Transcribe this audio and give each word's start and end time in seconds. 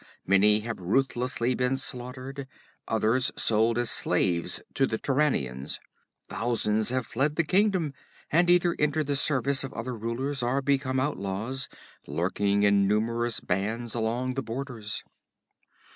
Many 0.25 0.61
have 0.61 0.79
ruthlessly 0.79 1.53
been 1.53 1.77
slaughtered, 1.77 2.47
others 2.87 3.31
sold 3.37 3.77
as 3.77 3.91
slaves 3.91 4.59
to 4.73 4.87
the 4.87 4.97
Turanians. 4.97 5.79
Thousands 6.27 6.89
have 6.89 7.05
fled 7.05 7.35
the 7.35 7.43
kingdom 7.43 7.93
and 8.31 8.49
either 8.49 8.75
entered 8.79 9.05
the 9.05 9.15
service 9.15 9.63
of 9.63 9.71
other 9.73 9.95
rulers, 9.95 10.41
or 10.41 10.59
become 10.63 10.99
outlaws, 10.99 11.69
lurking 12.07 12.63
in 12.63 12.87
numerous 12.87 13.39
bands 13.41 13.93
along 13.93 14.33
the 14.33 14.41
borders. 14.41 15.03